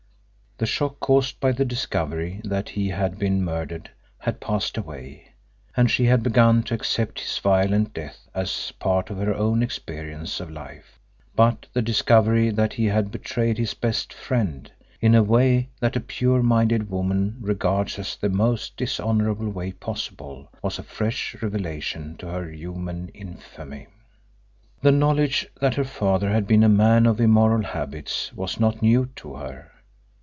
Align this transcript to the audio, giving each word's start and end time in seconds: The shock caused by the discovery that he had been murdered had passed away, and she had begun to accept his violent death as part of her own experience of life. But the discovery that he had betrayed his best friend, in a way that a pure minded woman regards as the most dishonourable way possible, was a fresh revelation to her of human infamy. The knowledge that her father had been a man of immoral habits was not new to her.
The 0.57 0.67
shock 0.67 0.99
caused 0.99 1.39
by 1.39 1.53
the 1.53 1.65
discovery 1.65 2.39
that 2.43 2.69
he 2.69 2.89
had 2.89 3.17
been 3.17 3.43
murdered 3.43 3.89
had 4.19 4.39
passed 4.39 4.77
away, 4.77 5.29
and 5.75 5.89
she 5.89 6.05
had 6.05 6.21
begun 6.21 6.61
to 6.61 6.75
accept 6.75 7.19
his 7.21 7.39
violent 7.39 7.95
death 7.95 8.29
as 8.35 8.71
part 8.77 9.09
of 9.09 9.17
her 9.17 9.33
own 9.33 9.63
experience 9.63 10.39
of 10.39 10.51
life. 10.51 10.99
But 11.35 11.65
the 11.73 11.81
discovery 11.81 12.51
that 12.51 12.73
he 12.73 12.85
had 12.85 13.09
betrayed 13.09 13.57
his 13.57 13.73
best 13.73 14.13
friend, 14.13 14.71
in 14.99 15.15
a 15.15 15.23
way 15.23 15.69
that 15.79 15.95
a 15.95 15.99
pure 15.99 16.43
minded 16.43 16.91
woman 16.91 17.37
regards 17.41 17.97
as 17.97 18.15
the 18.15 18.29
most 18.29 18.77
dishonourable 18.77 19.49
way 19.49 19.71
possible, 19.71 20.51
was 20.61 20.77
a 20.77 20.83
fresh 20.83 21.35
revelation 21.41 22.17
to 22.17 22.27
her 22.27 22.47
of 22.47 22.53
human 22.53 23.07
infamy. 23.15 23.87
The 24.83 24.91
knowledge 24.91 25.47
that 25.59 25.73
her 25.73 25.83
father 25.83 26.29
had 26.29 26.45
been 26.45 26.63
a 26.63 26.69
man 26.69 27.07
of 27.07 27.19
immoral 27.19 27.63
habits 27.63 28.31
was 28.33 28.59
not 28.59 28.83
new 28.83 29.09
to 29.15 29.33
her. 29.37 29.69